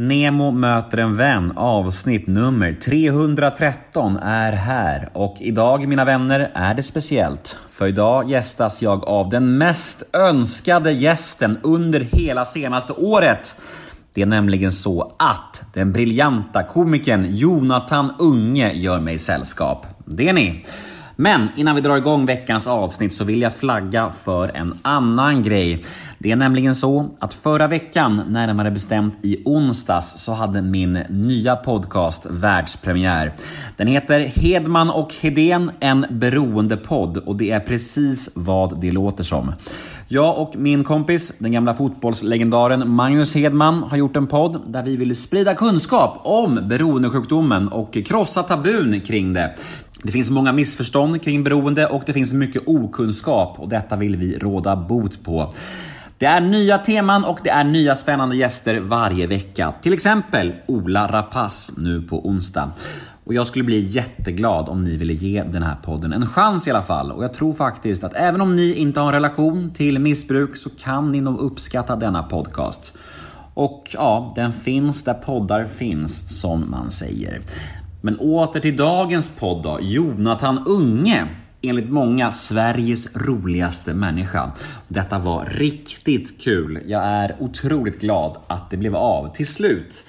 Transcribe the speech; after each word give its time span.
Nemo 0.00 0.50
möter 0.50 0.98
en 0.98 1.16
vän 1.16 1.52
avsnitt 1.56 2.26
nummer 2.26 2.72
313 2.72 4.16
är 4.16 4.52
här 4.52 5.08
och 5.12 5.36
idag 5.40 5.88
mina 5.88 6.04
vänner 6.04 6.50
är 6.54 6.74
det 6.74 6.82
speciellt. 6.82 7.56
För 7.70 7.86
idag 7.86 8.30
gästas 8.30 8.82
jag 8.82 9.04
av 9.04 9.28
den 9.28 9.58
mest 9.58 10.02
önskade 10.12 10.92
gästen 10.92 11.58
under 11.62 12.00
hela 12.00 12.44
senaste 12.44 12.92
året. 12.92 13.60
Det 14.14 14.22
är 14.22 14.26
nämligen 14.26 14.72
så 14.72 15.12
att 15.18 15.62
den 15.74 15.92
briljanta 15.92 16.62
komikern 16.62 17.26
Jonathan 17.30 18.12
Unge 18.18 18.72
gör 18.72 19.00
mig 19.00 19.18
sällskap. 19.18 19.86
Det 20.04 20.28
är 20.28 20.32
ni. 20.32 20.64
Men 21.20 21.48
innan 21.56 21.74
vi 21.74 21.80
drar 21.80 21.96
igång 21.96 22.26
veckans 22.26 22.66
avsnitt 22.66 23.14
så 23.14 23.24
vill 23.24 23.42
jag 23.42 23.56
flagga 23.56 24.12
för 24.24 24.48
en 24.56 24.74
annan 24.82 25.42
grej. 25.42 25.84
Det 26.18 26.30
är 26.30 26.36
nämligen 26.36 26.74
så 26.74 27.10
att 27.18 27.34
förra 27.34 27.66
veckan, 27.66 28.22
närmare 28.28 28.70
bestämt 28.70 29.18
i 29.22 29.42
onsdags, 29.44 30.14
så 30.18 30.32
hade 30.32 30.62
min 30.62 30.92
nya 31.08 31.56
podcast 31.56 32.26
världspremiär. 32.30 33.32
Den 33.76 33.86
heter 33.86 34.20
Hedman 34.20 34.90
och 34.90 35.14
Hedén, 35.20 35.70
en 35.80 36.06
beroendepodd 36.10 37.16
och 37.16 37.36
det 37.36 37.50
är 37.50 37.60
precis 37.60 38.30
vad 38.34 38.80
det 38.80 38.90
låter 38.90 39.24
som. 39.24 39.52
Jag 40.10 40.38
och 40.38 40.56
min 40.56 40.84
kompis, 40.84 41.32
den 41.38 41.52
gamla 41.52 41.74
fotbollslegendaren 41.74 42.90
Magnus 42.90 43.34
Hedman, 43.34 43.82
har 43.82 43.96
gjort 43.96 44.16
en 44.16 44.26
podd 44.26 44.60
där 44.66 44.82
vi 44.82 44.96
vill 44.96 45.16
sprida 45.16 45.54
kunskap 45.54 46.20
om 46.22 46.68
beroendesjukdomen 46.68 47.68
och 47.68 47.92
krossa 48.06 48.42
tabun 48.42 49.00
kring 49.00 49.32
det. 49.32 49.54
Det 50.02 50.12
finns 50.12 50.30
många 50.30 50.52
missförstånd 50.52 51.22
kring 51.22 51.44
beroende 51.44 51.86
och 51.86 52.02
det 52.06 52.12
finns 52.12 52.32
mycket 52.32 52.62
okunskap 52.66 53.54
och 53.58 53.68
detta 53.68 53.96
vill 53.96 54.16
vi 54.16 54.38
råda 54.38 54.76
bot 54.76 55.24
på. 55.24 55.52
Det 56.18 56.26
är 56.26 56.40
nya 56.40 56.78
teman 56.78 57.24
och 57.24 57.38
det 57.44 57.50
är 57.50 57.64
nya 57.64 57.94
spännande 57.94 58.36
gäster 58.36 58.80
varje 58.80 59.26
vecka. 59.26 59.74
Till 59.82 59.92
exempel 59.92 60.52
Ola 60.66 61.12
Rapace 61.12 61.72
nu 61.76 62.02
på 62.02 62.28
onsdag. 62.28 62.72
Och 63.28 63.34
jag 63.34 63.46
skulle 63.46 63.64
bli 63.64 63.80
jätteglad 63.80 64.68
om 64.68 64.84
ni 64.84 64.96
ville 64.96 65.12
ge 65.12 65.42
den 65.42 65.62
här 65.62 65.76
podden 65.82 66.12
en 66.12 66.26
chans 66.26 66.66
i 66.66 66.70
alla 66.70 66.82
fall. 66.82 67.12
Och 67.12 67.24
jag 67.24 67.34
tror 67.34 67.54
faktiskt 67.54 68.04
att 68.04 68.14
även 68.14 68.40
om 68.40 68.56
ni 68.56 68.74
inte 68.74 69.00
har 69.00 69.06
en 69.06 69.12
relation 69.12 69.70
till 69.70 69.98
missbruk 69.98 70.56
så 70.56 70.70
kan 70.70 71.12
ni 71.12 71.20
nog 71.20 71.40
uppskatta 71.40 71.96
denna 71.96 72.22
podcast. 72.22 72.92
Och 73.54 73.90
ja, 73.94 74.32
den 74.36 74.52
finns 74.52 75.04
där 75.04 75.14
poddar 75.14 75.64
finns, 75.64 76.40
som 76.40 76.70
man 76.70 76.90
säger. 76.90 77.40
Men 78.00 78.18
åter 78.18 78.60
till 78.60 78.76
dagens 78.76 79.28
podd 79.28 79.62
då. 79.62 79.78
Jonathan 79.80 80.64
Unge. 80.66 81.26
Enligt 81.62 81.90
många 81.90 82.32
Sveriges 82.32 83.16
roligaste 83.16 83.94
människa. 83.94 84.52
Detta 84.88 85.18
var 85.18 85.44
riktigt 85.44 86.40
kul. 86.40 86.82
Jag 86.86 87.02
är 87.04 87.36
otroligt 87.38 88.00
glad 88.00 88.36
att 88.46 88.70
det 88.70 88.76
blev 88.76 88.96
av 88.96 89.34
till 89.34 89.46
slut. 89.46 90.04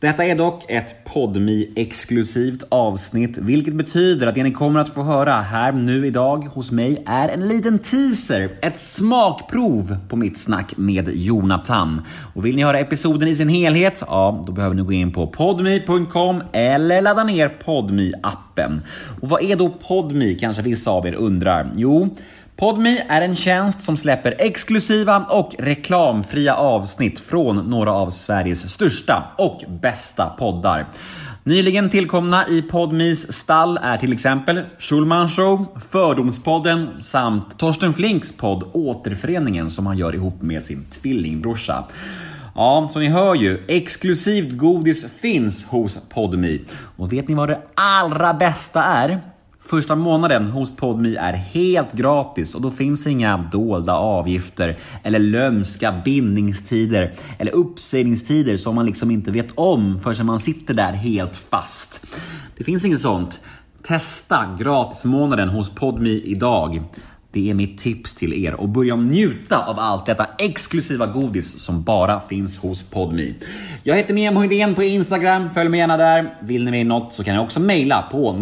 Detta 0.00 0.24
är 0.24 0.34
dock 0.34 0.64
ett 0.70 1.04
podmi 1.04 1.72
exklusivt 1.76 2.64
avsnitt, 2.68 3.38
vilket 3.38 3.74
betyder 3.74 4.26
att 4.26 4.34
det 4.34 4.42
ni 4.42 4.52
kommer 4.52 4.80
att 4.80 4.88
få 4.88 5.02
höra 5.02 5.32
här 5.32 5.72
nu 5.72 6.06
idag 6.06 6.38
hos 6.38 6.72
mig 6.72 7.02
är 7.06 7.28
en 7.28 7.48
liten 7.48 7.78
teaser, 7.78 8.50
ett 8.62 8.76
smakprov 8.76 9.96
på 10.08 10.16
mitt 10.16 10.38
snack 10.38 10.76
med 10.76 11.10
Jonathan. 11.14 12.02
Och 12.34 12.46
vill 12.46 12.56
ni 12.56 12.62
höra 12.62 12.78
episoden 12.78 13.28
i 13.28 13.34
sin 13.34 13.48
helhet? 13.48 14.02
Ja, 14.06 14.44
då 14.46 14.52
behöver 14.52 14.74
ni 14.74 14.82
gå 14.82 14.92
in 14.92 15.12
på 15.12 15.26
podmi.com 15.26 16.42
eller 16.52 17.02
ladda 17.02 17.24
ner 17.24 17.48
podmi 17.48 18.12
appen 18.22 18.82
Och 19.20 19.28
vad 19.28 19.42
är 19.42 19.56
då 19.56 19.68
podmi 19.68 20.34
kanske 20.40 20.62
vissa 20.62 20.90
av 20.90 21.06
er 21.06 21.14
undrar? 21.14 21.72
Jo, 21.76 22.16
Podmi 22.60 23.02
är 23.08 23.20
en 23.20 23.36
tjänst 23.36 23.82
som 23.82 23.96
släpper 23.96 24.34
exklusiva 24.38 25.18
och 25.18 25.54
reklamfria 25.58 26.54
avsnitt 26.54 27.20
från 27.20 27.56
några 27.56 27.92
av 27.92 28.10
Sveriges 28.10 28.70
största 28.70 29.24
och 29.38 29.64
bästa 29.68 30.26
poddar. 30.26 30.86
Nyligen 31.44 31.90
tillkomna 31.90 32.48
i 32.48 32.62
Podmis 32.62 33.32
stall 33.32 33.78
är 33.82 33.96
till 33.96 34.12
exempel 34.12 34.62
Schulman 34.78 35.28
Show, 35.28 35.66
Fördomspodden 35.90 36.88
samt 37.00 37.58
Torsten 37.58 37.94
Flinks 37.94 38.36
podd 38.36 38.64
Återföreningen 38.72 39.70
som 39.70 39.86
han 39.86 39.98
gör 39.98 40.14
ihop 40.14 40.42
med 40.42 40.62
sin 40.62 40.84
tvillingbrorsa. 40.84 41.84
Ja, 42.54 42.88
så 42.92 42.98
ni 42.98 43.08
hör 43.08 43.34
ju, 43.34 43.64
exklusivt 43.68 44.52
godis 44.52 45.04
finns 45.20 45.64
hos 45.64 45.98
Podmi. 46.08 46.64
Och 46.96 47.12
vet 47.12 47.28
ni 47.28 47.34
vad 47.34 47.48
det 47.48 47.60
allra 47.74 48.34
bästa 48.34 48.82
är? 48.82 49.20
Första 49.62 49.96
månaden 49.96 50.46
hos 50.46 50.76
Podmi 50.76 51.16
är 51.16 51.32
helt 51.32 51.92
gratis 51.92 52.54
och 52.54 52.62
då 52.62 52.70
finns 52.70 53.06
inga 53.06 53.36
dolda 53.36 53.94
avgifter 53.94 54.78
eller 55.02 55.18
lömska 55.18 56.02
bindningstider 56.04 57.12
eller 57.38 57.52
uppsägningstider 57.52 58.56
som 58.56 58.74
man 58.74 58.86
liksom 58.86 59.10
inte 59.10 59.30
vet 59.30 59.48
om 59.54 60.00
förrän 60.00 60.26
man 60.26 60.38
sitter 60.38 60.74
där 60.74 60.92
helt 60.92 61.36
fast. 61.36 62.00
Det 62.56 62.64
finns 62.64 62.84
inget 62.84 63.00
sånt. 63.00 63.40
Testa 63.82 64.56
gratismånaden 64.58 65.48
hos 65.48 65.70
Podmi 65.70 66.22
idag. 66.24 66.82
Det 67.32 67.50
är 67.50 67.54
mitt 67.54 67.78
tips 67.78 68.14
till 68.14 68.44
er 68.44 68.54
och 68.54 68.68
börja 68.68 68.96
njuta 68.96 69.64
av 69.66 69.78
allt 69.78 70.06
detta 70.06 70.26
exklusiva 70.38 71.06
godis 71.06 71.60
som 71.60 71.82
bara 71.82 72.20
finns 72.20 72.58
hos 72.58 72.82
Podmi. 72.82 73.34
Jag 73.82 73.96
heter 73.96 74.14
Nemo 74.14 74.40
Hedén 74.40 74.74
på 74.74 74.82
Instagram, 74.82 75.50
följ 75.50 75.68
mig 75.68 75.80
gärna 75.80 75.96
där. 75.96 76.34
Vill 76.40 76.64
ni 76.64 76.70
mig 76.70 76.84
något 76.84 77.12
så 77.12 77.24
kan 77.24 77.34
ni 77.34 77.40
också 77.40 77.60
mejla 77.60 78.02
på 78.02 78.32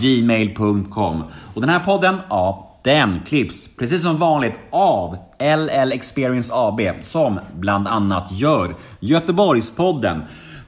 gmail.com 0.00 1.22
Och 1.54 1.60
den 1.60 1.70
här 1.70 1.80
podden, 1.80 2.16
ja, 2.28 2.70
den 2.84 3.20
klipps 3.26 3.68
precis 3.78 4.02
som 4.02 4.16
vanligt 4.16 4.58
av 4.70 5.16
LL 5.38 5.92
Experience 5.92 6.52
AB 6.54 6.80
som 7.02 7.40
bland 7.58 7.88
annat 7.88 8.32
gör 8.32 8.74
Göteborgspodden. 9.00 10.22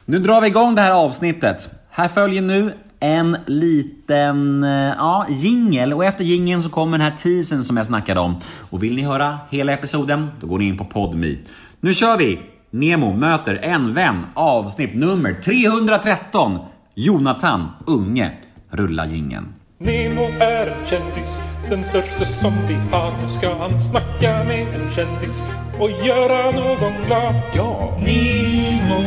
Nu 0.04 0.18
drar 0.18 0.40
vi 0.40 0.46
igång 0.46 0.74
det 0.74 0.82
här 0.82 0.92
avsnittet. 0.92 1.70
Här 1.90 2.08
följer 2.08 2.42
nu 2.42 2.72
en 3.00 3.36
liten 3.46 4.64
eh, 4.64 4.70
ja, 4.70 5.26
jingel 5.28 5.92
och 5.92 6.04
efter 6.04 6.24
jingeln 6.24 6.62
så 6.62 6.68
kommer 6.68 6.98
den 6.98 7.10
här 7.10 7.16
teasern 7.16 7.64
som 7.64 7.76
jag 7.76 7.86
snackade 7.86 8.20
om. 8.20 8.36
Och 8.70 8.82
vill 8.82 8.94
ni 8.94 9.02
höra 9.02 9.38
hela 9.50 9.72
episoden, 9.72 10.30
då 10.40 10.46
går 10.46 10.58
ni 10.58 10.64
in 10.64 10.78
på 10.78 10.84
Podme. 10.84 11.36
Nu 11.80 11.94
kör 11.94 12.16
vi! 12.16 12.40
Nemo 12.70 13.16
möter 13.16 13.54
en 13.62 13.94
vän, 13.94 14.26
avsnitt 14.34 14.94
nummer 14.94 15.34
313. 15.34 16.58
Jonathan 16.94 17.68
Unge. 17.86 18.30
Rulla 18.70 19.06
jingeln. 19.06 19.54
Nemo 19.78 20.22
är 20.40 20.66
en 20.66 20.86
kändis, 20.86 21.40
den 21.70 21.84
största 21.84 22.24
som 22.24 22.52
vi 22.68 22.74
har. 22.74 23.22
Nu 23.22 23.30
ska 23.30 23.58
han 23.58 23.80
snacka 23.80 24.44
med 24.44 24.74
en 24.74 24.92
kändis 24.94 25.42
och 25.78 25.90
göra 25.90 26.50
någon 26.50 26.92
glad. 27.06 27.34
Ja! 27.54 27.98
Nemo, 27.98 29.02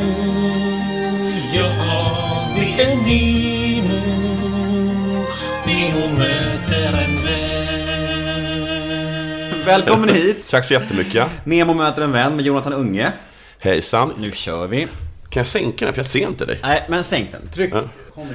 ja 1.53 1.69
det 2.55 2.81
är 2.81 2.95
Nemo. 2.95 3.05
Nemo 3.05 3.58
Välkommen 9.69 10.09
hit! 10.09 10.47
Tack 10.51 10.65
så 10.65 10.73
jättemycket. 10.73 11.27
Nemo 11.43 11.73
möter 11.73 12.01
en 12.01 12.11
vän 12.11 12.35
med 12.35 12.45
Jonathan 12.45 12.73
Unge. 12.73 13.11
Hejsan. 13.59 14.13
Nu 14.17 14.31
kör 14.31 14.67
vi. 14.67 14.87
Kan 15.29 15.39
jag 15.39 15.47
sänka 15.47 15.85
den? 15.85 15.93
För 15.93 15.99
jag 15.99 16.07
ser 16.11 16.27
inte 16.27 16.45
dig. 16.45 16.59
Nej, 16.63 16.85
men 16.89 17.03
sänk 17.03 17.31
den. 17.31 17.47
Tryck. 17.47 17.73
Ja. 17.73 17.83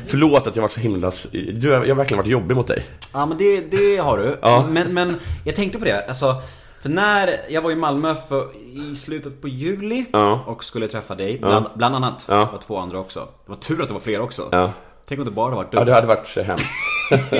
Förlåt 0.06 0.46
att 0.46 0.56
jag 0.56 0.62
varit 0.62 0.72
så 0.72 0.80
himla... 0.80 1.12
Du, 1.32 1.68
jag 1.68 1.78
har 1.88 1.94
verkligen 1.94 2.18
varit 2.18 2.30
jobbig 2.30 2.54
mot 2.56 2.66
dig. 2.66 2.86
Ja, 3.12 3.26
men 3.26 3.38
det, 3.38 3.60
det 3.60 3.96
har 3.96 4.18
du. 4.18 4.38
Ja. 4.42 4.66
Men, 4.70 4.94
men 4.94 5.20
jag 5.44 5.56
tänkte 5.56 5.78
på 5.78 5.84
det, 5.84 6.08
alltså. 6.08 6.42
För 6.82 6.88
när 6.88 7.36
jag 7.48 7.62
var 7.62 7.70
i 7.70 7.76
Malmö 7.76 8.14
för, 8.28 8.48
i 8.92 8.96
slutet 8.96 9.40
på 9.42 9.48
juli 9.48 10.04
Ja. 10.12 10.44
och 10.46 10.64
skulle 10.64 10.88
träffa 10.88 11.14
dig, 11.14 11.38
bland, 11.38 11.66
bland 11.74 11.96
annat. 11.96 12.26
Det 12.26 12.34
var 12.34 12.60
två 12.66 12.78
andra 12.78 12.98
också. 12.98 13.20
Det 13.20 13.50
var 13.52 13.56
tur 13.56 13.82
att 13.82 13.88
det 13.88 13.94
var 13.94 14.00
fler 14.00 14.20
också. 14.20 14.70
Tänk 15.08 15.18
om 15.18 15.24
det 15.24 15.30
bara 15.30 15.54
varit 15.54 15.70
du. 15.70 15.78
Ja, 15.78 15.84
det 15.84 15.92
hade 15.94 16.06
varit 16.06 16.26
så 16.26 16.42
hemskt. 16.42 16.66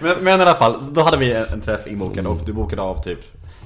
men, 0.00 0.16
men 0.20 0.40
i 0.40 0.42
alla 0.42 0.54
fall, 0.54 0.94
då 0.94 1.00
hade 1.00 1.16
vi 1.16 1.32
en, 1.32 1.60
träff 1.60 1.86
inbokad 1.86 2.26
och 2.26 2.38
du 2.46 2.52
bokade 2.52 2.82
av 2.82 3.02
typ 3.02 3.18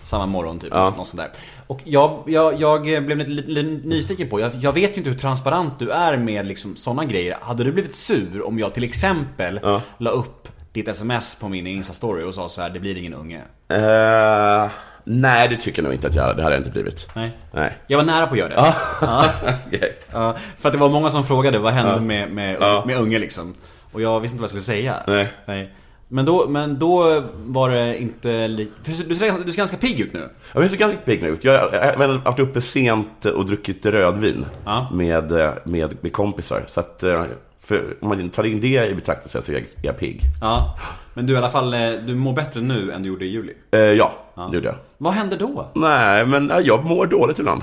samma 0.04 0.26
morgon 0.26 0.58
typ. 0.58 0.70
Ja. 0.72 0.94
Något 0.96 1.06
sånt 1.06 1.22
där. 1.22 1.30
Och 1.66 1.80
jag, 1.84 2.22
jag, 2.26 2.60
jag 2.60 2.82
blev 2.82 3.18
lite, 3.18 3.30
lite, 3.30 3.50
lite 3.50 3.88
nyfiken 3.88 4.28
på, 4.28 4.40
jag, 4.40 4.50
jag 4.60 4.72
vet 4.72 4.92
ju 4.92 4.96
inte 4.96 5.10
hur 5.10 5.18
transparent 5.18 5.78
du 5.78 5.90
är 5.90 6.16
med 6.16 6.46
liksom 6.46 6.76
sådana 6.76 7.04
grejer. 7.04 7.36
Hade 7.40 7.64
du 7.64 7.72
blivit 7.72 7.96
sur 7.96 8.46
om 8.46 8.58
jag 8.58 8.74
till 8.74 8.84
exempel 8.84 9.60
Ja. 9.62 9.82
la 9.98 10.10
upp 10.10 10.48
ditt 10.72 10.88
sms 10.88 11.34
på 11.40 11.48
min 11.48 11.66
Insta-story 11.66 12.22
och 12.22 12.34
sa 12.34 12.48
så 12.48 12.62
här: 12.62 12.70
det 12.70 12.80
blir 12.80 12.98
ingen 12.98 13.14
unge? 13.14 13.40
Eh, 13.68 14.70
nej, 15.04 15.48
det 15.48 15.56
tycker 15.56 15.78
jag 15.82 15.84
nog 15.84 15.92
inte 15.94 16.08
att 16.08 16.14
jag 16.14 16.36
Det 16.36 16.42
hade 16.42 16.54
jag 16.54 16.60
inte 16.60 16.70
blivit. 16.70 17.08
Nej. 17.14 17.36
Nej. 17.52 17.78
Jag 17.86 17.98
var 17.98 18.04
nära 18.04 18.26
på 18.26 18.32
att 18.32 18.38
göra 18.38 18.48
det. 18.48 18.54
Ja. 18.56 18.74
Ja. 19.00 19.24
Okej. 19.66 19.92
Ja, 20.12 20.36
för 20.58 20.68
att 20.68 20.72
det 20.72 20.78
var 20.78 20.88
många 20.88 21.10
som 21.10 21.24
frågade 21.24 21.58
vad 21.58 21.72
hände 21.72 22.00
med, 22.00 22.30
med, 22.30 22.56
Ja. 22.60 22.82
med 22.86 22.96
unge 22.98 23.18
liksom. 23.18 23.54
Och 23.92 24.00
jag 24.02 24.20
visste 24.20 24.34
inte 24.34 24.40
vad 24.40 24.44
jag 24.44 24.62
skulle 24.62 24.78
säga. 24.78 25.26
Nej. 25.46 25.74
Men, 26.12 26.24
då, 26.24 26.46
men 26.48 26.78
då 26.78 27.22
var 27.34 27.70
det 27.70 27.98
inte 28.02 28.48
li... 28.48 28.68
för 28.82 28.90
Du 29.08 29.14
ser, 29.16 29.44
du 29.46 29.52
ser 29.52 29.58
ganska 29.58 29.76
pigg 29.76 30.00
ut 30.00 30.12
nu. 30.12 30.28
Ja, 30.54 30.60
Jag 30.60 30.70
ser 30.70 30.76
ganska 30.76 30.98
pigg 30.98 31.22
ut. 31.22 31.44
Jag 31.44 31.58
har 31.58 32.18
varit 32.18 32.40
uppe 32.40 32.60
sent 32.60 33.24
och 33.24 33.46
druckit 33.46 33.86
rödvin 33.86 34.46
Ja. 34.64 34.88
med, 34.92 35.30
med, 35.64 35.96
med 36.00 36.12
kompisar. 36.12 36.64
Så 36.68 36.80
att, 36.80 37.02
eh, 37.02 37.24
För 37.70 37.96
om 38.00 38.08
man 38.08 38.28
tar 38.28 38.44
in 38.44 38.60
det 38.60 38.88
i 38.88 38.94
betraktelse 38.94 39.42
så 39.42 39.52
är 39.52 39.56
jag, 39.56 39.64
jag 39.82 39.98
pigg. 39.98 40.22
Ja. 40.40 40.78
Men 41.14 41.26
du 41.26 41.32
i 41.32 41.36
alla 41.36 41.50
fall, 41.50 41.74
eh, 41.74 41.90
du 42.06 42.14
mår 42.14 42.32
bättre 42.32 42.60
nu 42.60 42.92
än 42.92 43.02
du 43.02 43.08
gjorde 43.08 43.24
i 43.24 43.28
juli. 43.28 43.52
Eh, 43.70 43.80
ja, 43.80 44.12
det 44.50 44.54
gjorde 44.54 44.68
jag. 44.68 44.74
Vad 44.98 45.12
hände 45.12 45.36
då? 45.36 45.66
Nej, 45.74 46.26
men 46.26 46.48
ja, 46.48 46.60
jag 46.60 46.84
mår 46.84 47.06
dåligt 47.06 47.38
ibland. 47.38 47.62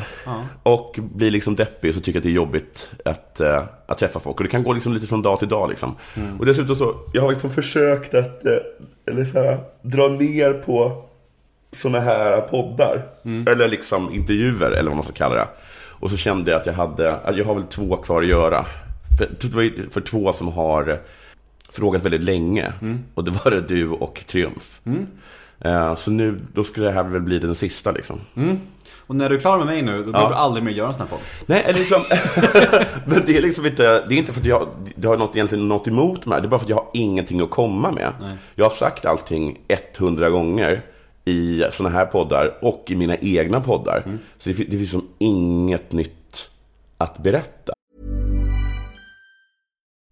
Och 0.63 0.99
blir 0.99 1.31
liksom 1.31 1.55
deppig 1.55 1.93
så 1.93 1.99
tycker 1.99 2.11
jag 2.11 2.17
att 2.19 2.23
det 2.23 2.29
är 2.29 2.33
jobbigt 2.33 2.89
att, 3.05 3.39
eh, 3.39 3.63
att 3.87 3.97
träffa 3.97 4.19
folk. 4.19 4.37
Och 4.37 4.43
det 4.43 4.49
kan 4.49 4.63
gå 4.63 4.73
liksom 4.73 4.93
lite 4.93 5.07
från 5.07 5.21
dag 5.21 5.39
till 5.39 5.47
dag. 5.47 5.69
Liksom. 5.69 5.95
Och 6.39 6.45
dessutom 6.45 6.75
så, 6.75 6.95
jag 7.13 7.21
har 7.21 7.29
liksom 7.29 7.49
försökt 7.49 8.13
att 8.13 8.45
eh, 8.45 9.11
eller 9.11 9.25
så 9.25 9.43
här, 9.43 9.57
dra 9.81 10.07
ner 10.07 10.53
på 10.53 11.05
såna 11.71 11.99
här 11.99 12.41
poddar. 12.41 13.05
Eller 13.23 13.67
liksom 13.67 14.13
intervjuer, 14.13 14.71
eller 14.71 14.89
vad 14.89 14.95
man 14.95 15.03
ska 15.03 15.13
kalla 15.13 15.35
det. 15.35 15.47
Och 15.99 16.11
så 16.11 16.17
kände 16.17 16.51
jag 16.51 16.59
att 16.61 16.67
jag 16.67 16.73
hade, 16.73 17.19
jag 17.35 17.45
har 17.45 17.53
väl 17.53 17.63
två 17.63 17.97
kvar 17.97 18.21
att 18.21 18.27
göra. 18.27 18.65
För, 19.17 19.29
det 19.41 19.53
var 19.55 19.61
ju 19.61 19.89
för 19.89 20.01
två 20.01 20.33
som 20.33 20.47
har 20.47 20.99
frågat 21.69 22.05
väldigt 22.05 22.21
länge. 22.21 22.73
Och 23.13 23.23
det 23.23 23.31
var 23.31 23.51
det 23.51 23.61
du 23.61 23.89
och 23.89 24.23
Triumf. 24.27 24.81
Eh, 25.61 25.95
Så 25.95 26.11
nu, 26.11 26.37
då 26.53 26.63
skulle 26.63 26.85
det 26.85 26.91
här 26.93 27.03
väl 27.03 27.21
bli 27.21 27.39
den 27.39 27.55
sista 27.55 27.91
liksom. 27.91 28.19
Och 29.07 29.15
när 29.15 29.29
du 29.29 29.35
är 29.35 29.39
klar 29.39 29.57
med 29.57 29.65
mig 29.65 29.81
nu, 29.81 30.03
då 30.03 30.11
behöver 30.11 30.29
du 30.31 30.35
aldrig 30.35 30.63
mer 30.63 30.71
göra 30.71 30.87
en 30.87 30.93
sån 30.93 31.01
här 31.01 31.09
podd. 31.09 31.19
Nej, 31.45 31.63
eller 31.65 31.79
liksom, 31.79 32.01
men 33.05 33.21
det 33.25 33.37
är 33.37 33.41
liksom 33.41 33.65
inte, 33.65 33.83
det 34.07 34.13
är 34.15 34.17
inte 34.17 34.33
för 34.33 34.41
att 34.41 34.47
jag 34.47 34.67
det 34.95 35.07
har 35.07 35.17
något, 35.17 35.35
egentligen 35.35 35.67
något 35.67 35.87
emot 35.87 36.25
mig. 36.25 36.41
Det 36.41 36.47
är 36.47 36.49
bara 36.49 36.59
för 36.59 36.65
att 36.65 36.69
jag 36.69 36.75
har 36.75 36.87
ingenting 36.93 37.41
att 37.41 37.49
komma 37.49 37.91
med. 37.91 38.11
Jag 38.55 38.65
har 38.65 38.69
sagt 38.69 39.05
allting 39.05 39.57
100 39.97 40.29
gånger 40.29 40.81
i 41.25 41.63
såna 41.71 41.89
här 41.89 42.05
poddar 42.05 42.57
och 42.61 42.85
i 42.87 42.95
mina 42.95 43.17
egna 43.17 43.59
poddar. 43.61 44.03
Så 44.37 44.49
det, 44.49 44.55
det 44.63 44.77
finns 44.77 44.91
som 44.91 45.07
inget 45.17 45.91
nytt 45.91 46.49
att 46.97 47.17
berätta. 47.17 47.73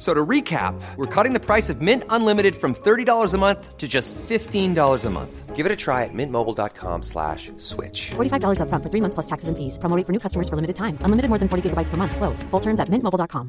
F- 0.00 0.06
So 0.06 0.14
to 0.14 0.26
recap, 0.26 0.74
we're 0.96 1.22
cutting 1.24 1.34
the 1.34 1.46
price 1.46 1.68
of 1.72 1.80
Mint 1.82 2.04
Unlimited 2.08 2.54
from 2.54 2.74
$30 2.74 3.34
a 3.34 3.38
month 3.38 3.76
to 3.76 3.86
just 3.86 4.14
$15 4.28 5.04
a 5.06 5.10
month. 5.10 5.54
Give 5.56 5.66
it 5.66 5.72
a 5.72 5.76
try 5.76 6.04
at 6.04 6.14
mintmobile.com 6.14 7.02
slash 7.02 7.50
switch. 7.58 8.12
$45 8.16 8.60
upfront 8.60 8.82
for 8.82 8.88
three 8.90 9.00
months 9.02 9.14
plus 9.14 9.26
taxes 9.26 9.48
and 9.48 9.56
fees. 9.58 9.76
Promo 9.78 9.96
rate 9.96 10.06
for 10.06 10.12
new 10.12 10.18
customers 10.20 10.48
for 10.48 10.56
limited 10.56 10.76
time. 10.76 10.96
Unlimited 11.04 11.28
more 11.28 11.38
than 11.38 11.48
40 11.48 11.62
gigabytes 11.68 11.90
per 11.90 11.96
month. 11.98 12.16
Slows. 12.16 12.42
Full 12.50 12.60
terms 12.60 12.80
at 12.80 12.88
mintmobile.com. 12.88 13.48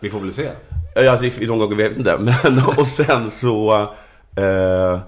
Vi 0.00 0.10
får 0.10 0.20
väl 0.20 0.32
se. 0.32 0.50
Ja, 0.94 1.16
det 1.20 1.26
är 1.42 1.46
de 1.48 1.58
gånger 1.58 1.74
vet 1.76 1.96
inte. 1.96 2.18
Men, 2.18 2.64
och 2.78 2.86
sen 2.86 3.30
så, 3.30 3.72
eh, 4.36 5.00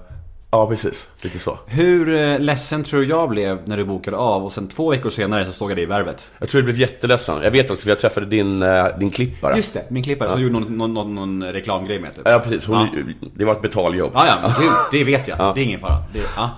ja 0.57 0.67
precis, 0.67 1.05
lite 1.21 1.39
så. 1.39 1.57
Hur 1.65 2.15
eh, 2.15 2.39
ledsen 2.39 2.83
tror 2.83 2.99
du 3.01 3.07
jag 3.07 3.29
blev 3.29 3.59
när 3.65 3.77
du 3.77 3.85
bokade 3.85 4.17
av 4.17 4.45
och 4.45 4.51
sen 4.51 4.67
två 4.67 4.89
veckor 4.91 5.09
senare 5.09 5.45
så 5.45 5.51
såg 5.51 5.71
jag 5.71 5.77
dig 5.77 5.83
i 5.83 5.87
Värvet? 5.87 6.31
Jag 6.39 6.49
tror 6.49 6.61
det 6.61 6.65
blev 6.65 6.77
jätteledsen. 6.77 7.39
Jag 7.43 7.51
vet 7.51 7.71
också, 7.71 7.83
för 7.83 7.89
jag 7.89 7.99
träffade 7.99 8.25
din, 8.25 8.63
eh, 8.63 8.85
din 8.99 9.09
klippare. 9.11 9.55
Just 9.55 9.73
det, 9.73 9.83
min 9.89 10.03
klippare 10.03 10.29
som 10.29 10.41
gjorde 10.41 10.53
någon, 10.59 10.77
någon, 10.77 10.93
någon, 10.93 11.15
någon 11.15 11.43
reklamgrej 11.43 11.99
med 11.99 12.15
typ. 12.15 12.21
Ja, 12.25 12.39
precis. 12.39 12.65
Hon, 12.65 13.13
Det 13.35 13.45
var 13.45 13.53
ett 13.53 13.61
betaljobb. 13.61 14.11
Ja, 14.13 14.27
ja, 14.27 14.53
det, 14.91 14.97
det 14.97 15.03
vet 15.03 15.27
jag. 15.27 15.55
Det 15.55 15.61
är 15.61 15.65
ingen 15.65 15.79
fara. 15.79 16.03
Det, 16.13 16.19
ja. 16.35 16.49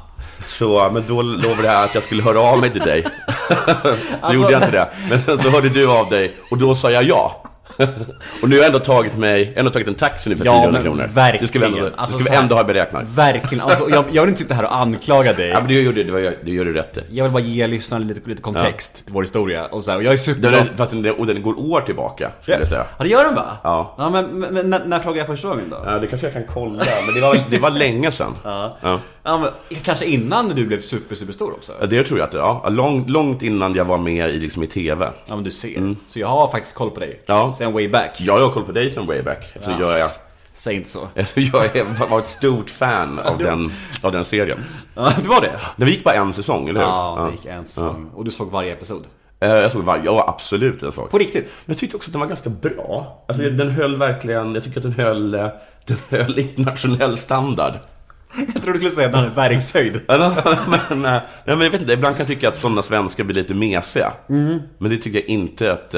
Så, 0.46 0.90
men 0.94 1.04
då 1.08 1.22
lovade 1.22 1.68
jag 1.68 1.84
att 1.84 1.96
jag 1.96 2.04
skulle 2.04 2.24
höra 2.24 2.40
av 2.40 2.60
mig 2.60 2.70
till 2.70 2.82
dig. 2.82 3.04
så 3.48 3.54
Alltså- 4.22 4.34
gjorde 4.34 4.52
jag 4.52 4.62
inte 4.62 4.72
det. 4.72 4.90
Men 5.10 5.20
sen 5.20 5.42
så 5.44 5.50
hörde 5.50 5.70
du 5.70 5.88
av 5.92 6.10
dig 6.10 6.32
och 6.52 6.58
då 6.58 6.76
sa 6.76 6.92
jag 6.92 7.04
ja. 7.04 7.44
Och 8.42 8.50
nu 8.50 8.56
har 8.56 8.64
jag 8.64 8.66
ändå 8.66 8.80
tagit 8.80 9.18
mig, 9.18 9.54
ändå 9.56 9.72
tagit 9.72 9.88
en 9.88 9.96
taxi 9.96 10.30
nu 10.30 10.36
för 10.36 10.46
400 10.46 10.82
kronor. 10.82 11.10
verkligen. 11.14 11.44
Det 11.44 11.48
ska 11.48 11.60
vi 11.60 11.66
ändå, 11.66 11.90
Alltså, 11.98 12.18
det 12.18 12.24
ska 12.24 12.34
vi 12.34 12.40
ändå 12.40 12.56
ha 12.56 12.64
beräknat. 12.64 13.04
Verkligen. 13.08 13.64
Alltså, 13.64 13.90
jag, 13.90 14.06
jag 14.12 14.22
vill 14.22 14.30
inte 14.30 14.42
sitta 14.42 14.54
här 14.54 14.64
och 14.64 14.76
anklaga 14.76 15.34
dig. 15.34 15.50
Ja, 15.50 15.60
men 15.60 15.68
det, 15.68 15.74
gjorde, 15.74 16.02
gör 16.52 16.66
du 16.66 16.74
rätt 16.74 16.98
i. 16.98 17.02
Jag 17.12 17.24
vill 17.24 17.34
bara 17.34 17.44
ge 17.44 17.68
lyssnarna 17.68 18.06
lite, 18.06 18.30
lite 18.30 18.42
kontext 18.42 19.06
till 19.06 19.14
vår 19.14 19.22
historia. 19.24 19.66
Och, 19.66 19.84
så 19.84 19.92
här, 19.92 19.98
och 19.98 20.04
jag 20.04 20.14
är 20.14 20.18
Den, 20.18 20.36
superglad. 20.36 20.68
fast 20.76 20.92
den, 20.92 21.12
och 21.12 21.26
den 21.28 21.42
går 21.42 21.60
år 21.72 21.82
tillbaka, 21.82 22.32
skulle 22.42 22.58
jag 22.58 22.68
säga. 22.68 22.86
Ja, 22.98 23.04
det 23.04 23.10
gör 23.10 23.24
den 23.24 23.36
va? 23.36 23.46
Ja. 23.64 23.96
ja 23.98 24.10
men, 24.10 24.26
men, 24.26 24.70
när, 24.70 24.86
när 24.86 25.00
frågade 25.00 25.20
jag 25.20 25.28
första 25.28 25.48
gången 25.48 25.66
då? 25.70 25.78
Ja, 25.86 26.00
det 26.00 26.08
kanske 26.08 26.28
jag 26.28 26.34
kan 26.34 26.44
kolla, 26.54 26.84
men 27.06 27.16
det 27.16 27.22
var, 27.22 27.38
det 27.50 27.60
var 27.60 27.72
länge 27.72 28.12
sedan. 28.12 28.36
Ja. 28.44 28.78
Ja. 28.82 29.00
Ja, 29.24 29.38
men, 29.38 29.78
kanske 29.84 30.06
innan 30.06 30.50
du 30.50 30.66
blev 30.66 30.82
super, 30.82 31.16
superstor 31.16 31.54
också? 31.54 31.72
Ja, 31.80 31.86
Det 31.86 32.04
tror 32.04 32.20
jag 32.20 32.26
att 32.26 32.32
det 32.32 32.38
ja, 32.38 32.70
lång, 32.70 33.08
Långt 33.08 33.42
innan 33.42 33.74
jag 33.74 33.86
var 33.86 33.98
med 33.98 34.30
i, 34.30 34.40
liksom, 34.40 34.64
i 34.64 34.68
TV. 34.68 35.10
Ja 35.26 35.36
men 35.36 35.44
du 35.44 35.52
ser. 35.52 35.96
Så 36.08 36.20
jag 36.20 36.28
har 36.28 36.48
faktiskt 36.48 36.76
koll 36.76 36.90
på 36.90 37.00
dig. 37.00 37.10
Mm. 37.10 37.22
Ja. 37.26 37.54
Sen 37.58 37.69
way 37.74 37.88
back. 37.88 38.22
Jag 38.22 38.40
har 38.40 38.50
koll 38.50 38.64
på 38.64 38.72
dig 38.72 38.92
som 38.92 39.06
way 39.06 39.22
back. 39.22 39.54
Så 39.62 39.72
jag, 39.80 40.00
är, 40.00 40.10
Säg 40.54 40.76
inte 40.76 40.90
så. 40.90 41.08
jag 41.36 41.76
är, 41.76 42.10
var 42.10 42.20
ett 42.20 42.30
stort 42.30 42.70
fan 42.70 43.20
av 43.20 43.38
den, 43.38 43.72
av 44.02 44.12
den 44.12 44.26
serien. 44.26 44.60
Ja, 44.96 45.14
det 45.22 45.28
var 45.28 45.42
det? 45.42 45.60
Den 45.78 45.88
gick 45.88 46.04
bara 46.04 46.16
en 46.16 46.34
säsong, 46.34 46.70
eller 46.70 46.80
hur? 46.80 46.88
Ja, 46.88 47.26
det 47.26 47.32
gick 47.36 47.46
en 47.46 47.66
säsong. 47.66 48.12
Och 48.16 48.26
du 48.26 48.32
såg 48.32 48.52
varje 48.52 48.74
episod? 48.74 49.04
Eh, 49.42 49.50
Jag 49.50 49.72
såg 49.72 49.84
varje, 49.84 50.06
ja 50.06 50.26
absolut 50.28 50.82
jag 50.82 50.94
såg. 50.94 51.12
På 51.12 51.18
riktigt? 51.18 51.54
Men 51.66 51.74
jag 51.74 51.78
tyckte 51.78 51.98
också 51.98 52.08
att 52.10 52.14
den 52.14 52.20
var 52.20 52.28
ganska 52.28 52.50
bra. 52.50 53.26
Alltså 53.28 53.44
den 53.44 53.70
höll 53.70 53.98
verkligen, 53.98 54.56
jag 54.56 54.64
tycker 54.64 54.78
att 54.78 54.84
den 54.84 54.92
höll, 55.06 55.36
eh, 55.36 55.48
den 55.86 55.98
höll 56.10 56.40
internationell 56.40 57.18
standard. 57.18 57.74
Jag 58.54 58.64
trodde 58.64 58.72
du 58.72 58.78
skulle 58.78 58.92
säga 58.92 59.06
att 59.08 59.14
den 59.14 59.22
hade 59.24 59.36
verkshöjd. 59.36 60.02
men, 60.08 61.06
eh, 61.06 61.12
nej, 61.12 61.22
men 61.46 61.62
jag 61.62 61.70
vet 61.70 61.82
inte, 61.82 61.94
ibland 61.94 62.16
kan 62.16 62.22
jag 62.24 62.28
tycka 62.28 62.48
att 62.48 62.58
sådana 62.58 62.82
svenskar 62.82 63.24
blir 63.24 63.36
lite 63.36 63.54
mesiga. 63.54 64.12
Mm. 64.30 64.60
Men 64.78 64.92
det 64.92 64.98
tycker 64.98 65.20
jag 65.20 65.28
inte 65.28 65.74
att... 65.74 65.96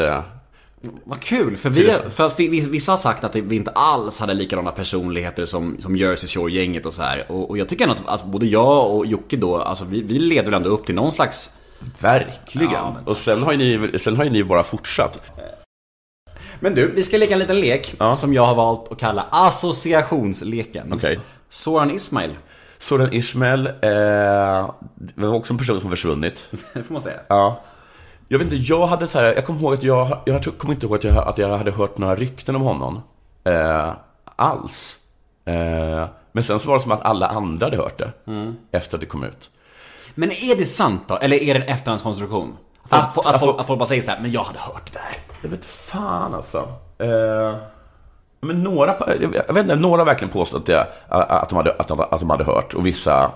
Vad 1.03 1.19
kul, 1.19 1.57
för, 1.57 1.69
vi, 1.69 1.95
för 2.09 2.25
att 2.25 2.39
vi, 2.39 2.47
vi, 2.47 2.59
vissa 2.59 2.91
har 2.91 2.97
sagt 2.97 3.23
att 3.23 3.35
vi 3.35 3.55
inte 3.55 3.71
alls 3.71 4.19
hade 4.19 4.33
likadana 4.33 4.71
personligheter 4.71 5.45
som, 5.45 5.77
som 5.81 5.95
Jersey 5.95 6.27
Shore-gänget 6.27 6.85
och 6.85 6.93
så 6.93 7.01
här. 7.01 7.25
Och, 7.31 7.49
och 7.49 7.57
jag 7.57 7.69
tycker 7.69 7.83
ändå 7.83 7.95
att, 8.05 8.21
att 8.21 8.25
både 8.25 8.45
jag 8.45 8.95
och 8.95 9.05
Jocke 9.05 9.37
då, 9.37 9.57
alltså 9.57 9.85
vi, 9.85 10.01
vi 10.01 10.19
leder 10.19 10.45
väl 10.45 10.53
ändå 10.53 10.69
upp 10.69 10.85
till 10.85 10.95
någon 10.95 11.11
slags... 11.11 11.57
Verkligen. 11.99 12.71
Ja, 12.71 12.95
och 13.05 13.17
sen 13.17 13.43
har, 13.43 13.51
ju 13.53 13.57
ni, 13.57 13.99
sen 13.99 14.15
har 14.17 14.23
ju 14.23 14.29
ni 14.29 14.43
bara 14.43 14.63
fortsatt. 14.63 15.19
Men 16.59 16.75
du, 16.75 16.91
vi 16.91 17.03
ska 17.03 17.17
leka 17.17 17.33
en 17.33 17.39
liten 17.39 17.59
lek 17.59 17.95
Ja. 17.99 18.15
som 18.15 18.33
jag 18.33 18.45
har 18.45 18.55
valt 18.55 18.91
att 18.91 18.99
kalla 18.99 19.25
associationsleken. 19.31 20.93
Okej. 20.93 21.19
Soran 21.49 21.91
Ismail, 21.91 22.35
Soran 22.79 23.13
Ismail, 23.13 23.67
eh, 23.67 23.71
det 24.95 25.15
var 25.15 25.33
också 25.33 25.53
en 25.53 25.57
person 25.57 25.81
som 25.81 25.89
försvunnit. 25.89 26.47
det 26.73 26.83
får 26.83 26.93
man 26.93 27.01
säga. 27.01 27.19
Ja. 27.27 27.61
Jag 28.31 28.39
vet 28.39 28.53
inte, 28.53 28.73
jag 28.73 28.87
hade 28.87 29.07
så 29.07 29.17
här, 29.17 29.25
jag 29.25 29.45
kommer 29.45 29.59
ihåg 29.61 29.73
att 29.73 29.83
jag, 29.83 30.17
jag 30.25 30.43
kommer 30.57 30.73
inte 30.73 30.85
ihåg 30.85 30.95
att 30.95 31.03
jag, 31.03 31.17
att 31.17 31.37
jag 31.37 31.57
hade 31.57 31.71
hört 31.71 31.97
några 31.97 32.15
rykten 32.15 32.55
om 32.55 32.61
honom. 32.61 33.01
Eh, 33.43 33.91
alls. 34.35 34.97
Eh, 35.45 36.05
men 36.31 36.43
sen 36.43 36.59
så 36.59 36.67
var 36.69 36.75
det 36.75 36.81
som 36.81 36.91
att 36.91 37.01
alla 37.01 37.27
andra 37.27 37.65
hade 37.65 37.77
hört 37.77 37.97
det. 37.97 38.11
Efter 38.71 38.97
att 38.97 39.01
det 39.01 39.05
kom 39.07 39.23
ut. 39.23 39.49
Men 40.15 40.29
är 40.31 40.55
det 40.55 40.65
sant 40.65 41.01
då? 41.07 41.17
Eller 41.17 41.37
är 41.37 41.53
det 41.53 41.59
en 41.59 41.67
efterhandskonstruktion? 41.75 42.57
Att, 42.89 42.93
Att- 42.93 43.17
att, 43.17 43.25
att, 43.35 43.39
folk, 43.39 43.59
att 43.59 43.67
folk 43.67 43.79
bara 43.79 43.85
säger 43.85 44.01
så 44.01 44.11
här, 44.11 44.19
men 44.21 44.31
jag 44.31 44.43
hade 44.43 44.59
hört 44.59 44.91
det 44.93 44.99
där. 44.99 45.17
Jag 45.41 45.49
vet 45.49 45.65
fan 45.65 46.33
alltså. 46.33 46.57
Eh, 46.97 47.55
men 48.41 48.63
några, 48.63 48.95
jag 49.21 49.53
vet 49.53 49.63
inte, 49.63 49.75
några 49.75 50.03
verkligen 50.03 50.31
påstått 50.33 50.59
att, 50.59 50.65
det, 50.65 50.87
att, 51.07 51.49
de 51.49 51.55
hade, 51.55 51.73
att, 51.79 51.87
de, 51.87 51.99
att 51.99 52.19
de 52.19 52.29
hade 52.29 52.43
hört. 52.43 52.73
Och 52.73 52.85
vissa, 52.85 53.31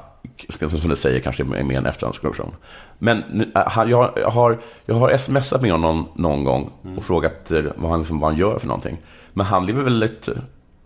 som 0.80 0.90
du 0.90 0.96
säger, 0.96 1.20
kanske 1.20 1.44
är 1.44 1.64
mer 1.64 1.78
en 1.78 1.86
efterhandskonstruktion. 1.86 2.56
Men 3.00 3.24
nu, 3.34 3.52
äh, 3.56 3.62
han- 3.68 3.90
jag, 3.90 4.12
jag, 4.16 4.30
har, 4.30 4.60
jag 4.86 4.96
har 4.96 5.18
smsat 5.18 5.62
med 5.62 5.72
honom 5.72 6.08
någon 6.16 6.44
gång 6.44 6.72
och 6.98 7.04
frågat 7.04 7.52
eh, 7.52 7.64
vad 7.76 7.92
han, 7.92 8.00
liksom, 8.00 8.20
vad 8.20 8.30
han 8.32 8.40
gör 8.40 8.58
för 8.58 8.68
någonting. 8.68 8.98
Men 9.34 9.46
han 9.46 9.66
lever 9.66 9.84
väl 9.84 10.04
ett 10.04 10.30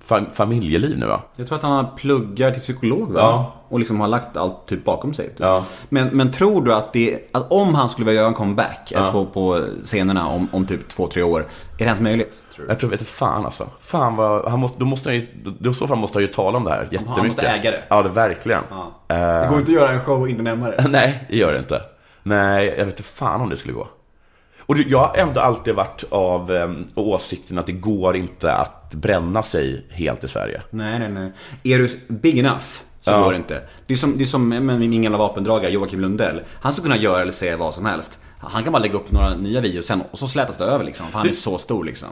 fam, 0.09 0.25
familjeliv 0.33 0.97
nu 0.99 1.05
va? 1.05 1.21
Jag 1.35 1.47
tror 1.47 1.57
att 1.57 1.63
han 1.63 1.87
pluggar 1.95 2.51
till 2.51 2.61
psykolog 2.61 3.11
va? 3.11 3.19
Ja. 3.19 3.55
Och 3.69 3.79
liksom 3.79 3.99
har 3.99 4.07
lagt 4.07 4.37
allt 4.37 4.67
typ 4.67 4.85
bakom 4.85 5.13
sig. 5.13 5.27
Typ. 5.27 5.39
Ja. 5.39 5.63
Men, 5.89 6.07
men 6.07 6.31
tror 6.31 6.61
du 6.65 6.73
att 6.73 6.93
det, 6.93 7.19
att 7.31 7.51
om 7.51 7.75
han 7.75 7.89
skulle 7.89 8.05
vilja 8.05 8.21
göra 8.21 8.27
en 8.29 8.35
comeback 8.35 8.91
eh, 8.91 9.11
på, 9.11 9.25
på 9.25 9.65
scenerna 9.83 10.27
om, 10.27 10.47
om 10.51 10.65
typ 10.65 10.87
två, 10.87 11.07
tre 11.07 11.23
år, 11.23 11.39
är 11.41 11.45
det 11.77 11.83
ens 11.83 11.99
möjligt? 12.01 12.43
Tror? 12.55 12.67
Jag 12.69 12.79
tror, 12.79 12.89
vet 12.89 13.07
fan 13.07 13.45
alltså. 13.45 13.67
Fan 13.79 14.15
vad, 14.15 14.51
han 14.51 14.59
måste, 14.59 14.79
då 14.79 14.85
måste 14.85 15.09
han 15.09 15.15
ju, 15.15 15.27
då, 15.59 15.69
i 15.69 15.73
så 15.73 15.87
fall 15.87 15.97
måste 15.97 16.17
han 16.17 16.21
ju 16.23 16.27
tala 16.27 16.57
om 16.57 16.63
det 16.63 16.69
här 16.69 16.87
jättemycket. 16.91 17.25
måste 17.25 17.47
äga 17.47 17.71
det. 17.71 17.83
Ja, 17.89 18.01
det 18.01 18.09
verkligen. 18.09 18.63
Eh, 19.07 19.17
Det 19.17 19.47
går 19.49 19.59
inte 19.59 19.71
att 19.71 19.77
göra 19.77 19.91
en 19.91 20.01
show 20.01 20.29
inte 20.29 20.43
närmare. 20.43 20.85
Nej, 20.89 21.25
det 21.29 21.37
gör 21.37 21.53
det 21.53 21.59
inte. 21.59 21.81
Nej, 22.23 22.65
jag 22.77 22.85
vet 22.85 22.93
inte 22.99 23.03
fan 23.03 23.41
om 23.41 23.49
det 23.49 23.55
skulle 23.57 23.73
gå. 23.73 23.87
Och 24.69 24.77
jag 24.77 24.99
har 24.99 25.15
ändå 25.17 25.41
alltid 25.41 25.75
varit 25.75 26.03
av 26.09 26.51
eh, 26.55 26.69
åsikten 26.95 27.57
att 27.57 27.65
det 27.65 27.71
går 27.71 28.15
inte 28.15 28.53
att 28.53 28.93
bränna 28.93 29.43
sig 29.43 29.85
helt 29.89 30.23
i 30.23 30.27
Sverige. 30.27 30.61
Nej, 30.69 30.99
nej, 30.99 31.09
nej. 31.09 31.31
Är 31.63 31.77
du 31.77 31.99
big 32.07 32.39
enough 32.39 32.65
så 33.01 33.11
Ja. 33.11 33.23
går 33.23 33.31
det 33.31 33.37
inte. 33.37 33.61
Det 33.87 33.93
är 33.93 33.97
som, 33.97 34.17
det 34.17 34.23
är 34.23 34.25
som 34.25 34.49
med 34.49 34.79
min 34.79 35.01
gamla 35.01 35.17
vapendragare 35.17 35.71
Joakim 35.71 35.99
Lundell. 35.99 36.41
Han 36.61 36.73
skulle 36.73 36.83
kunna 36.83 37.01
göra 37.03 37.21
eller 37.21 37.31
säga 37.31 37.57
vad 37.57 37.73
som 37.73 37.85
helst. 37.85 38.19
Han 38.39 38.63
kan 38.63 38.73
bara 38.73 38.79
lägga 38.83 38.93
upp 38.95 39.11
några 39.11 39.35
nya 39.35 39.61
videos 39.61 39.85
sen 39.85 40.03
och 40.11 40.19
så 40.19 40.27
slätas 40.27 40.57
det 40.57 40.63
över 40.63 40.83
liksom. 40.85 41.05
För 41.07 41.17
han 41.17 41.27
är 41.27 41.31
så 41.31 41.57
stor 41.57 41.83
liksom. 41.83 42.09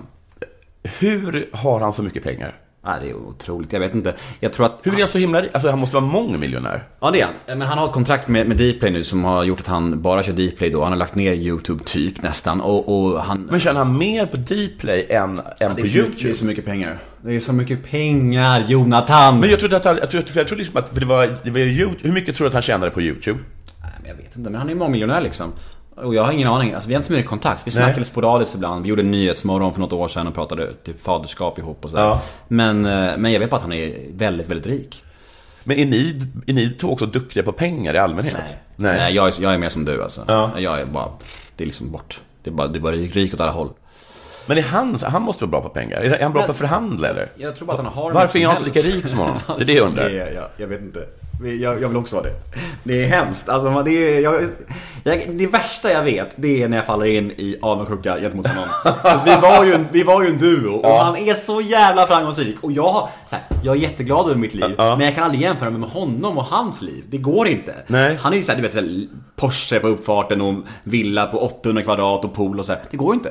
Hur 0.84 1.50
har 1.54 1.80
han 1.80 1.94
så 1.94 2.04
mycket 2.04 2.24
pengar? 2.24 2.56
Ja, 2.88 2.94
det 3.01 3.10
är 3.10 3.15
otroligt. 3.15 3.74
Jag 3.74 3.79
vet 3.79 3.96
inte. 3.96 4.13
Jag 4.39 4.53
tror 4.53 4.65
att... 4.65 4.79
Hur 4.84 4.94
är 4.94 5.00
han 5.00 5.08
så 5.08 5.17
himla? 5.17 5.44
Alltså 5.51 5.70
han 5.70 5.79
måste 5.79 5.96
vara 5.96 6.06
mångmiljonär. 6.06 6.84
Ja, 7.00 7.12
det 7.12 7.22
är 7.22 7.25
han. 7.25 7.58
Men 7.58 7.67
han 7.67 7.77
har 7.77 7.86
ett 7.86 7.94
kontrakt 7.94 8.27
med, 8.27 8.48
med 8.48 8.58
Dplay 8.58 8.91
nu 8.91 9.03
som 9.03 9.24
har 9.24 9.44
gjort 9.44 9.60
att 9.60 9.67
han 9.67 10.01
bara 10.01 10.24
kör 10.24 10.34
Dplay 10.34 10.70
då. 10.70 10.84
Han 10.84 10.91
har 10.91 10.98
lagt 10.98 11.15
ner 11.15 11.34
YouTube 11.34 11.84
typ 11.84 12.22
nästan. 12.22 12.62
Och, 12.62 12.98
och 12.98 13.22
han... 13.22 13.41
Men 13.51 13.60
tjänar 13.60 13.86
han 13.86 13.98
mer 13.98 14.25
på 14.25 14.38
Dplay 14.38 15.08
än, 15.10 15.39
än 15.39 15.75
det, 15.75 15.82
på 15.82 15.88
YouTube? 15.88 16.15
det 16.22 16.29
är 16.29 16.34
så 16.34 16.46
mycket 16.46 16.65
pengar. 16.65 17.00
Det 17.22 17.36
är 17.36 17.39
så 17.39 17.53
mycket 17.53 17.91
pengar, 17.91 18.65
Jonathan! 18.67 19.39
Men 19.39 19.50
jag 19.50 19.60
trodde 19.60 19.77
att 19.77 19.86
han, 19.86 19.98
jag 19.98 20.10
trodde, 20.10 20.27
jag 20.34 20.48
trodde 20.48 20.63
liksom 20.63 20.77
att 20.77 20.96
det 20.96 21.06
var, 21.06 21.38
det 21.44 21.51
var 21.51 21.60
YouTube. 21.60 22.00
Hur 22.01 22.12
mycket 22.12 22.36
tror 22.36 22.46
du 22.46 22.48
att 22.48 22.53
han 22.53 22.62
tjänade 22.63 22.91
på 22.91 23.01
YouTube? 23.01 23.39
Nej, 23.82 23.91
men 24.01 24.10
jag 24.10 24.15
vet 24.15 24.38
inte. 24.38 24.50
Men 24.50 24.56
han 24.56 24.67
är 24.67 24.74
ju 24.74 24.79
mångmiljonär 24.79 25.22
liksom. 25.22 25.53
Och 26.04 26.16
jag 26.16 26.24
har 26.24 26.32
ingen 26.32 26.48
aning. 26.48 26.74
Alltså, 26.74 26.88
vi 26.88 26.94
har 26.94 27.00
inte 27.00 27.08
så 27.08 27.13
mycket 27.13 27.30
kontakt. 27.30 27.68
Vi 27.68 27.72
snackade 27.72 28.06
sporadiskt 28.06 28.56
ibland. 28.56 28.84
Vi 28.84 28.89
gjorde 28.89 29.01
en 29.01 29.12
Nyhetsmorgon 29.12 29.74
för 29.74 29.82
något 29.82 29.94
år 29.94 30.08
sedan 30.08 30.27
och 30.27 30.34
pratade 30.34 30.74
typ 30.74 31.01
faderskap 31.04 31.60
ihop 31.60 31.84
och 31.84 31.89
sådär. 31.89 32.04
Ja. 32.04 32.22
Men, 32.48 32.86
eh, 32.86 33.18
men 33.18 33.32
jag 33.32 33.39
vet 33.39 33.50
bara 33.50 33.56
att 33.56 33.62
han 33.62 33.74
är 33.74 33.98
väldigt, 34.13 34.50
väldigt 34.50 34.68
rik. 34.68 35.04
Men 35.63 35.77
är 35.77 35.86
ni, 35.86 36.22
är 36.48 36.54
ni 36.54 36.70
två 36.70 36.92
också 36.92 37.06
duktiga 37.06 37.44
på 37.44 37.51
pengar 37.51 37.94
i 37.94 37.98
allmänhet? 37.98 38.36
Nej, 38.75 39.13
jag, 39.13 39.27
är, 39.27 39.42
jag 39.42 39.54
är 39.54 39.58
mer 39.58 39.70
som 39.70 39.86
du 39.86 40.04
alltså. 40.04 40.22
Ja. 40.27 40.60
Jag 40.60 40.80
är 40.80 40.86
bara... 40.86 41.10
Det 41.56 41.63
är 41.63 41.66
liksom 41.66 41.92
bort. 41.92 42.22
Det 42.44 42.50
är 42.50 42.54
bara, 42.54 42.68
det 42.68 42.80
är 42.80 42.82
bara 42.82 42.96
rik 42.96 43.34
åt 43.34 43.42
alla 43.42 43.51
håll. 43.51 43.70
Men 44.46 44.58
är 44.58 44.62
han, 44.62 45.00
han 45.01 45.22
måste 45.22 45.44
vara 45.44 45.51
bra 45.51 45.62
på 45.62 45.70
pengar? 45.70 46.01
Är 46.01 46.24
han 46.24 46.34
bra 46.34 46.44
på 46.44 46.51
att 46.51 46.58
förhandla 46.58 47.08
eller? 47.08 47.32
Jag 47.36 47.56
tror 47.56 47.68
bara 47.68 47.77
att 47.77 47.84
han 47.84 47.94
har 47.94 48.13
Varför 48.13 48.39
är 48.39 48.48
han 48.48 48.58
inte 48.58 48.66
lika 48.66 48.80
rik 48.80 49.08
som 49.08 49.20
honom? 49.20 49.38
Det 49.58 49.63
är 49.63 49.66
det 49.66 49.74
jag 49.74 49.88
undrar. 49.88 50.10
Jag, 50.10 50.46
jag 50.58 50.68
vet 50.68 50.82
inte. 50.82 51.00
Jag, 51.44 51.82
jag 51.82 51.88
vill 51.88 51.98
också 51.98 52.15
vara 52.15 52.25
det. 52.25 52.34
Det 52.84 53.03
är 53.03 53.08
hemskt. 53.08 53.50
Alltså, 53.50 53.84
det, 53.84 53.91
är, 53.91 54.22
jag, 54.22 54.44
jag, 55.03 55.22
det 55.32 55.48
värsta 55.48 55.91
jag 55.91 56.03
vet, 56.03 56.34
det 56.36 56.63
är 56.63 56.67
när 56.70 56.77
jag 56.77 56.86
faller 56.86 57.06
in 57.06 57.32
i 57.32 57.58
avundsjuka 57.62 58.20
gentemot 58.20 58.48
honom. 58.48 58.70
vi, 59.25 59.36
var 59.41 59.65
ju 59.65 59.74
en, 59.74 59.88
vi 59.91 60.03
var 60.03 60.24
ju 60.24 60.29
en 60.29 60.38
duo 60.38 60.74
och 60.75 60.98
han 61.00 61.15
är 61.15 61.34
så 61.34 61.62
jävla 61.62 62.08
framgångsrik. 62.08 62.56
Och 62.63 62.72
jag, 62.72 62.89
har- 62.89 63.10
så 63.25 63.36
här, 63.36 63.44
jag 63.63 63.75
är 63.75 63.79
jätteglad 63.79 64.25
över 64.29 64.39
mitt 64.39 64.53
liv, 64.53 64.74
men 64.77 65.00
jag 65.01 65.15
kan 65.15 65.24
aldrig 65.24 65.41
jämföra 65.41 65.70
mig 65.70 65.79
med 65.79 65.89
honom 65.89 66.38
och 66.38 66.46
hans 66.46 66.82
liv. 66.82 67.03
Det 67.10 67.17
går 67.17 67.48
inte. 67.48 67.74
Nej. 67.88 68.17
Han 68.22 68.34
är 68.34 68.38
ju 68.38 68.44
såhär, 68.44 68.58
du 68.58 68.62
vet, 68.63 68.74
så 68.74 68.79
här, 68.79 69.06
Porsche 69.36 69.79
på 69.79 69.88
uppfarten 69.88 70.41
och 70.41 70.56
villa 70.84 71.25
på 71.25 71.38
800 71.38 71.82
kvadrat 71.82 72.25
och 72.25 72.34
pool 72.34 72.60
och 72.60 72.65
så 72.65 72.72
här. 72.74 72.82
Det 72.91 72.98
går 72.98 73.13
inte. 73.13 73.29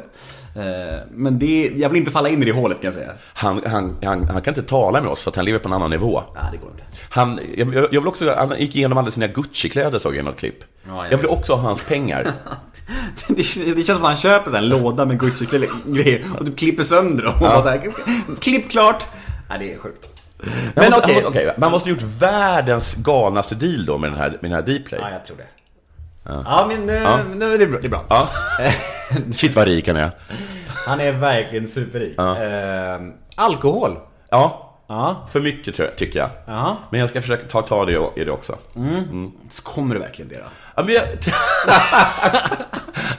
Eh, 0.56 0.98
Men 1.10 1.38
det, 1.38 1.70
jag 1.76 1.88
vill 1.88 1.98
inte 1.98 2.10
falla 2.10 2.28
in 2.28 2.42
i 2.42 2.44
det 2.46 2.52
hålet 2.52 2.76
kan 2.80 2.84
jag 2.84 2.94
säga. 2.94 3.10
Han, 3.34 3.60
han, 3.66 3.96
han, 4.04 4.24
han 4.28 4.42
kan 4.42 4.54
inte 4.54 4.68
tala 4.68 5.00
med 5.00 5.10
oss 5.10 5.22
för 5.22 5.30
att 5.30 5.36
han 5.36 5.44
lever 5.44 5.58
på 5.58 5.68
en 5.68 5.72
annan 5.72 5.90
nivå. 5.90 6.22
Nej, 6.34 6.44
det 6.52 6.58
går 6.58 6.70
inte. 6.70 6.82
Han, 7.10 7.40
jag, 7.56 7.94
jag 7.96 8.00
vill 8.00 8.08
också, 8.08 8.34
han 8.34 8.58
gick 8.58 8.76
igenom 8.76 8.98
alla 8.98 9.10
sina 9.10 9.26
Gucci-kläder 9.26 9.98
såg 9.98 10.14
jag 10.14 10.20
i 10.20 10.22
något 10.22 10.38
klipp. 10.38 10.64
Ja, 10.86 11.04
jag 11.04 11.12
jag 11.12 11.18
vill 11.18 11.26
också 11.26 11.54
ha 11.54 11.68
hans 11.68 11.84
pengar. 11.84 12.32
Det, 13.28 13.42
känns 13.42 13.86
som 13.86 13.96
att 13.96 14.02
han 14.02 14.16
köper 14.16 14.58
en 14.58 14.68
låda 14.68 15.04
med 15.04 15.20
Gucci-grejer 15.20 16.22
och 16.38 16.46
typ 16.46 16.58
klipper 16.58 16.82
sönder 16.82 17.24
dem. 17.24 17.34
Och 17.34 17.40
bara 17.40 17.62
så 17.62 17.68
här, 17.68 17.92
klipp 18.40 18.70
klart! 18.70 19.06
Nej, 19.48 19.58
det 19.58 19.72
är 19.72 19.78
sjukt. 19.78 20.08
Men 20.74 20.94
okej, 20.94 21.24
okej. 21.26 21.54
man 21.58 21.70
måste 21.70 21.88
ha 21.88 21.94
gjort 21.94 22.04
världens 22.18 22.94
galnaste 22.94 23.54
deal 23.54 23.86
då 23.86 23.98
med 23.98 24.10
den 24.10 24.18
här, 24.18 24.30
med 24.30 24.50
den 24.50 24.52
här 24.52 24.62
Dplay. 24.62 25.00
Ja, 25.02 25.10
jag 25.10 25.26
tror 25.26 25.36
det. 25.36 25.46
Ja, 26.24 26.66
men 26.68 26.86
nu, 26.86 27.06
nu 27.36 27.54
är 27.54 27.58
det 27.58 27.66
bra. 27.66 27.78
Det 27.80 27.86
är 27.86 27.90
bra. 27.90 28.04
Ja. 28.08 28.28
Shit 29.36 29.56
vad 29.56 29.66
rik 29.66 29.88
han 29.88 29.96
är. 29.96 30.10
Han 30.86 31.00
är 31.00 31.12
verkligen 31.12 31.68
superrik. 31.68 32.18
Eh, 32.18 33.00
alkohol. 33.34 33.98
Ja, 34.30 34.65
Ja. 34.88 35.26
för 35.32 35.40
mycket 35.40 35.76
tror 35.76 35.88
jag, 35.88 35.96
tycker 35.98 36.18
jag. 36.18 36.28
Ja. 36.46 36.76
Men 36.90 37.00
jag 37.00 37.08
ska 37.08 37.20
försöka 37.20 37.48
ta 37.48 37.62
tag 37.62 37.90
i 37.90 38.24
det 38.24 38.30
också. 38.30 38.56
Kommer 39.62 39.94
du 39.94 40.00
verkligen 40.00 40.28
det 40.28 40.36
då? 40.36 40.44
Ja, 40.74 40.82
men 40.82 40.94
jag... 40.94 41.04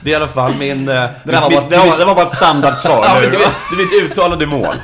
det 0.02 0.10
är 0.10 0.12
i 0.12 0.14
alla 0.14 0.28
fall 0.28 0.54
min... 0.58 0.86
Det 0.86 0.92
Det, 1.24 1.32
där 1.32 1.40
var, 1.40 1.50
bara, 1.50 1.68
det, 1.68 1.76
var, 1.76 1.98
det 1.98 2.04
var 2.04 2.14
bara 2.14 2.26
ett 2.26 2.36
standardsvar. 2.36 3.04
Ja, 3.04 3.20
det, 3.20 3.30
det 3.30 3.36
är 3.36 4.02
mitt 4.02 4.10
uttalade 4.10 4.46
mål. 4.46 4.74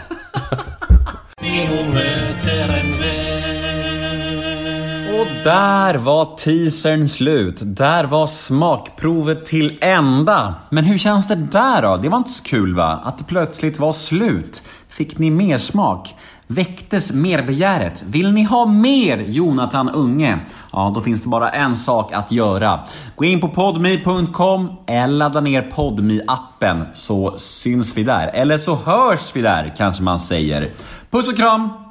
Och 5.20 5.26
där 5.44 5.94
var 5.94 6.36
teasern 6.36 7.08
slut. 7.08 7.56
Där 7.62 8.04
var 8.04 8.26
smakprovet 8.26 9.46
till 9.46 9.78
ända. 9.80 10.54
Men 10.70 10.84
hur 10.84 10.98
känns 10.98 11.28
det 11.28 11.34
där 11.34 11.82
då? 11.82 11.96
Det 11.96 12.08
var 12.08 12.18
inte 12.18 12.30
så 12.30 12.42
kul 12.44 12.74
va? 12.74 13.00
Att 13.04 13.18
det 13.18 13.24
plötsligt 13.24 13.78
var 13.78 13.92
slut. 13.92 14.62
Fick 14.88 15.18
ni 15.18 15.30
mer 15.30 15.58
smak? 15.58 16.14
Väcktes 16.46 17.12
merbegäret? 17.12 18.02
Vill 18.06 18.32
ni 18.32 18.42
ha 18.42 18.66
mer 18.66 19.18
Jonathan 19.18 19.90
Unge? 19.90 20.38
Ja, 20.72 20.92
då 20.94 21.00
finns 21.00 21.22
det 21.22 21.28
bara 21.28 21.50
en 21.50 21.76
sak 21.76 22.12
att 22.12 22.32
göra. 22.32 22.80
Gå 23.16 23.24
in 23.24 23.40
på 23.40 23.48
podmi.com 23.48 24.70
eller 24.86 25.14
ladda 25.14 25.40
ner 25.40 25.62
podmi 25.62 26.20
appen 26.26 26.84
så 26.94 27.34
syns 27.38 27.96
vi 27.96 28.02
där. 28.04 28.28
Eller 28.28 28.58
så 28.58 28.74
hörs 28.74 29.36
vi 29.36 29.42
där, 29.42 29.74
kanske 29.76 30.02
man 30.02 30.18
säger. 30.18 30.70
Puss 31.10 31.28
och 31.28 31.36
kram! 31.36 31.83